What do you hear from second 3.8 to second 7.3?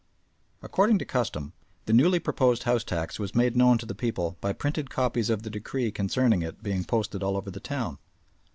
the people by printed copies of the decree concerning it being posted